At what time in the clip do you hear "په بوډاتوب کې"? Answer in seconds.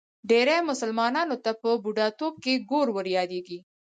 1.61-2.53